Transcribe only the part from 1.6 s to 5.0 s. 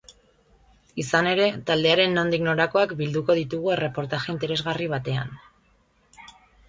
taldearen nondik norakoak bilduko ditugu erreportaje interesgarri